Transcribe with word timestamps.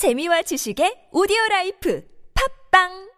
재미와 0.00 0.40
지식의 0.40 1.12
오디오 1.12 1.36
라이프 1.50 2.02
팟빵 2.72 3.10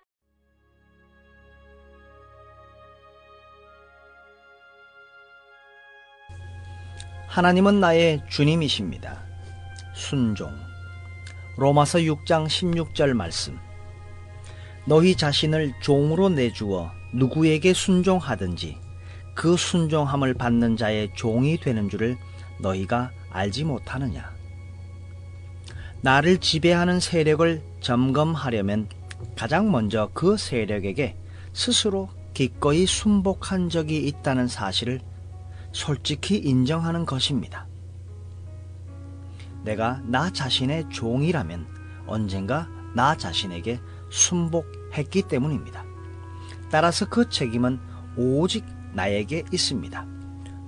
하나님은 7.29 7.79
나의 7.79 8.24
주님이십니다. 8.29 9.22
순종. 9.95 10.50
로마서 11.56 12.00
6장 12.00 12.48
16절 12.48 13.12
말씀. 13.12 13.56
너희 14.85 15.17
자신을 15.17 15.74
종으로 15.83 16.30
내주어 16.30 16.91
누구에게 17.14 17.74
순종하든지 17.74 18.77
그 19.37 19.56
순종함을 19.56 20.34
받는 20.34 20.77
자의 20.77 21.12
종이 21.14 21.60
되는 21.60 21.88
줄을 21.88 22.16
너희가 22.60 23.12
알지 23.30 23.62
못하느냐. 23.62 24.41
나를 26.02 26.38
지배하는 26.38 26.98
세력을 26.98 27.62
점검하려면 27.80 28.88
가장 29.37 29.70
먼저 29.70 30.10
그 30.12 30.37
세력에게 30.37 31.16
스스로 31.52 32.09
기꺼이 32.34 32.87
순복한 32.87 33.69
적이 33.69 34.09
있다는 34.09 34.48
사실을 34.48 35.01
솔직히 35.70 36.38
인정하는 36.38 37.07
것입니다. 37.07 37.69
내가 39.62 40.01
나 40.05 40.29
자신의 40.30 40.91
종이라면 40.91 41.66
언젠가 42.09 42.69
나 42.96 43.16
자신에게 43.16 43.80
순복했기 44.10 45.23
때문입니다. 45.29 45.84
따라서 46.69 47.09
그 47.09 47.29
책임은 47.29 47.79
오직 48.16 48.65
나에게 48.93 49.45
있습니다. 49.52 50.05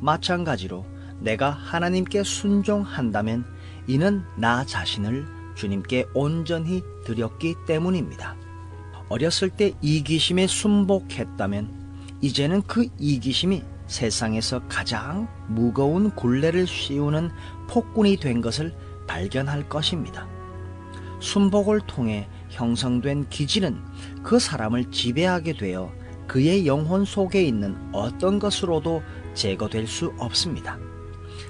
마찬가지로 0.00 0.86
내가 1.18 1.50
하나님께 1.50 2.22
순종한다면 2.22 3.44
이는 3.86 4.24
나 4.36 4.64
자신을 4.64 5.26
주님께 5.54 6.06
온전히 6.14 6.82
드렸기 7.04 7.54
때문입니다. 7.66 8.36
어렸을 9.08 9.50
때 9.50 9.72
이기심에 9.82 10.46
순복했다면 10.46 12.18
이제는 12.20 12.62
그 12.62 12.86
이기심이 12.98 13.62
세상에서 13.86 14.62
가장 14.68 15.28
무거운 15.48 16.10
굴레를 16.10 16.66
씌우는 16.66 17.30
폭군이 17.68 18.16
된 18.16 18.40
것을 18.40 18.74
발견할 19.06 19.68
것입니다. 19.68 20.26
순복을 21.20 21.82
통해 21.86 22.28
형성된 22.50 23.28
기질은 23.28 23.82
그 24.22 24.38
사람을 24.38 24.90
지배하게 24.90 25.54
되어 25.54 25.92
그의 26.26 26.66
영혼 26.66 27.04
속에 27.04 27.42
있는 27.42 27.76
어떤 27.92 28.38
것으로도 28.38 29.02
제거될 29.34 29.86
수 29.86 30.12
없습니다. 30.18 30.78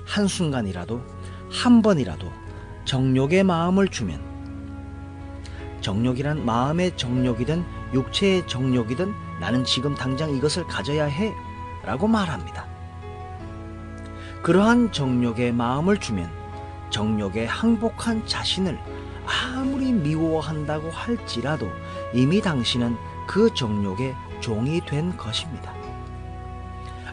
한순간이라도, 0.06 1.00
한 1.54 1.82
번이라도 1.82 2.32
정욕의 2.84 3.44
마음을 3.44 3.86
주면 3.86 4.20
정욕이란 5.80 6.44
마음의 6.44 6.96
정욕이든 6.96 7.64
육체의 7.94 8.48
정욕이든 8.48 9.14
나는 9.38 9.64
지금 9.64 9.94
당장 9.94 10.34
이것을 10.34 10.66
가져야 10.66 11.04
해 11.04 11.32
라고 11.84 12.08
말합니다. 12.08 12.66
그러한 14.42 14.90
정욕의 14.90 15.52
마음을 15.52 15.98
주면 15.98 16.28
정욕에 16.90 17.46
항복한 17.46 18.26
자신을 18.26 18.78
아무리 19.24 19.92
미워한다고 19.92 20.90
할지라도 20.90 21.68
이미 22.12 22.40
당신은 22.40 22.96
그 23.28 23.54
정욕의 23.54 24.14
종이 24.40 24.80
된 24.80 25.16
것입니다. 25.16 25.72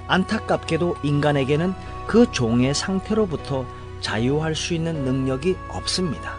안타깝게도 0.08 0.98
인간에게는 1.04 1.74
그 2.08 2.30
종의 2.32 2.74
상태로부터 2.74 3.66
자유할 4.02 4.56
수 4.56 4.74
있는 4.74 5.06
능력이 5.06 5.56
없습니다. 5.70 6.36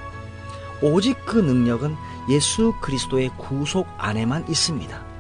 오직 0.83 1.17
그 1.25 1.39
능력은 1.39 1.97
예수 2.29 2.75
그리스도의 2.81 3.31
구속 3.39 3.87
안에만 3.99 4.49
있습니다. 4.49 5.13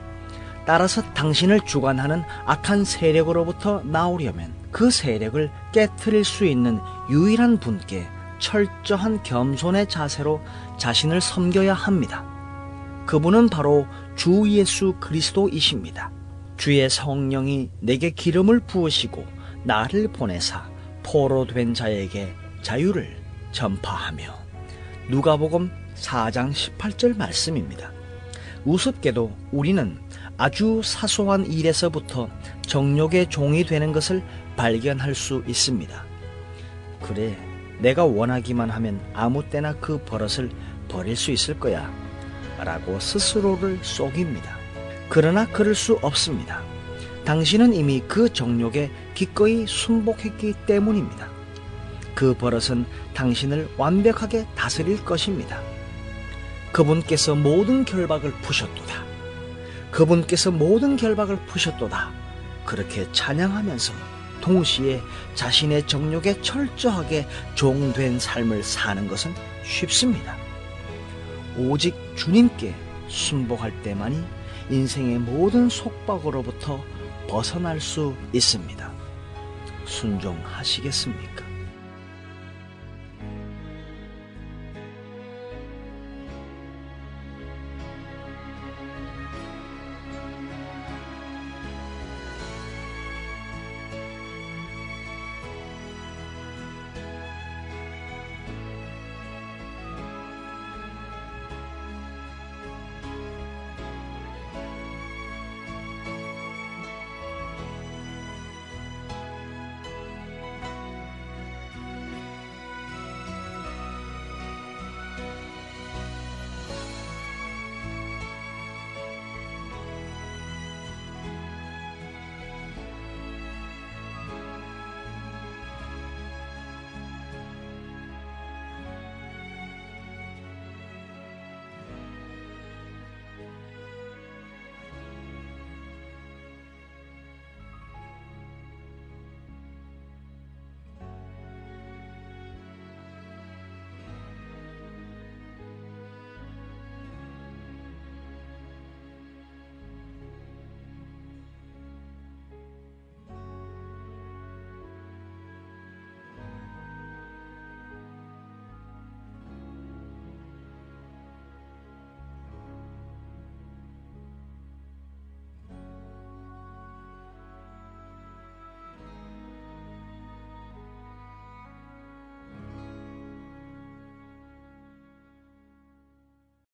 따라서 0.65 1.03
당신을 1.15 1.63
주관하는 1.63 2.23
악한 2.47 2.85
세력으로부터 2.85 3.83
나오려면 3.85 4.53
그 4.71 4.91
세력을 4.91 5.51
깨뜨릴 5.73 6.25
수 6.25 6.45
있는 6.45 6.81
유일한 7.11 7.59
분께 7.59 8.07
철저한 8.39 9.23
겸손의 9.23 9.89
자세로 9.89 10.41
자신을 10.79 11.21
섬겨야 11.21 11.75
합니다. 11.75 12.25
그분은 13.07 13.49
바로 13.49 13.87
주 14.17 14.49
예수 14.49 14.95
그리스도이십니다. 15.01 16.11
주의 16.57 16.89
성령이 16.89 17.71
내게 17.81 18.11
기름을 18.11 18.61
부으시고 18.61 19.25
나를 19.65 20.13
보내사 20.13 20.71
포로 21.03 21.47
된 21.47 21.75
자에게 21.75 22.35
자유를 22.63 23.17
전파하며 23.51 24.25
누가복음 25.11 25.71
4장 25.95 26.53
18절 26.53 27.17
말씀입니다. 27.17 27.93
우습게도 28.65 29.37
우리는 29.51 29.99
아주 30.39 30.81
사소한 30.83 31.47
일에서부터 31.47 32.29
정욕의 32.63 33.29
종이 33.29 33.65
되는 33.65 33.93
것을 33.93 34.23
발견할 34.57 35.15
수 35.15 35.43
있습니다. 35.47 36.05
그래, 37.03 37.37
내가 37.81 38.05
원하기만 38.05 38.71
하면 38.71 39.01
아무 39.13 39.45
때나 39.49 39.75
그 39.75 39.99
버릇을 40.05 40.51
버릴 40.89 41.17
수 41.17 41.33
있을 41.33 41.59
거야. 41.59 41.93
라고 42.59 43.01
스스로를 43.01 43.81
속입니다. 43.83 44.57
그러나 45.09 45.47
그럴 45.47 45.75
수 45.75 45.99
없습니다. 46.01 46.63
당신은 47.25 47.75
이미 47.75 48.01
그 48.07 48.33
정욕에 48.33 48.91
기꺼이 49.15 49.67
순복했기 49.67 50.55
때문입니다. 50.67 51.32
그 52.15 52.35
버릇은 52.35 52.87
당신을 53.15 53.69
완벽하게 53.77 54.47
다스릴 54.55 55.05
것입니다. 55.05 55.61
그분께서 56.73 57.35
모든 57.35 57.85
결박을 57.85 58.33
푸셨도다. 58.43 59.05
그분께서 59.91 60.51
모든 60.51 60.97
결박을 60.97 61.37
푸셨도다. 61.47 62.11
그렇게 62.65 63.11
찬양하면서 63.13 63.93
동시에 64.41 65.01
자신의 65.35 65.87
정욕에 65.87 66.41
철저하게 66.43 67.27
종된 67.55 68.19
삶을 68.19 68.63
사는 68.63 69.07
것은 69.07 69.35
쉽습니다. 69.65 70.37
오직 71.57 71.95
주님께 72.17 72.75
순복할 73.09 73.83
때만이 73.83 74.23
인생의 74.71 75.19
모든 75.19 75.69
속박으로부터 75.69 76.83
벗어날 77.29 77.81
수 77.81 78.15
있습니다. 78.33 78.91
순종하시겠습니까? 79.85 81.52